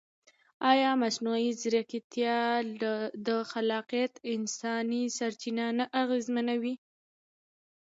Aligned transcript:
ایا 0.71 0.91
مصنوعي 1.01 1.49
ځیرکتیا 1.61 2.39
د 3.27 3.29
خلاقیت 3.51 4.13
انساني 4.33 5.03
سرچینه 5.17 5.65
نه 5.77 5.85
اغېزمنوي؟ 6.01 6.75